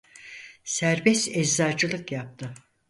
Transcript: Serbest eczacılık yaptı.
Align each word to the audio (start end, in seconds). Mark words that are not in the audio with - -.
Serbest 0.63 1.29
eczacılık 1.37 2.11
yaptı. 2.11 2.53